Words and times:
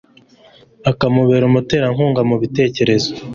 akamubera 0.91 1.43
umuterankunga 1.49 2.21
mu 2.29 2.35
bitekerezo 2.41 3.11